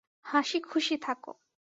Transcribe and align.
হাসি 0.25 0.59
খুশি 0.61 0.95
থাকো। 0.97 1.31